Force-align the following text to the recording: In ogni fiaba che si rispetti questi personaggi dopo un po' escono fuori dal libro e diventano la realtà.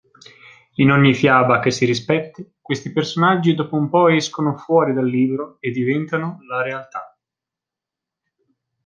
In 0.77 0.89
ogni 0.89 1.13
fiaba 1.13 1.59
che 1.59 1.69
si 1.69 1.85
rispetti 1.85 2.55
questi 2.59 2.91
personaggi 2.91 3.53
dopo 3.53 3.75
un 3.75 3.87
po' 3.87 4.09
escono 4.09 4.57
fuori 4.57 4.95
dal 4.95 5.05
libro 5.05 5.57
e 5.59 5.69
diventano 5.69 6.39
la 6.49 6.63
realtà. 6.63 7.19